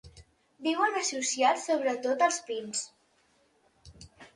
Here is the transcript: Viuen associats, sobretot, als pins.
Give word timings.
Viuen 0.67 0.97
associats, 1.01 1.67
sobretot, 1.69 2.27
als 2.31 2.43
pins. 2.51 2.85